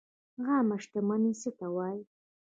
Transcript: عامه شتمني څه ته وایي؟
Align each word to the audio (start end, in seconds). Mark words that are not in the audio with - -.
عامه 0.45 0.75
شتمني 0.83 1.33
څه 1.41 1.49
ته 1.57 1.67
وایي؟ 1.75 2.01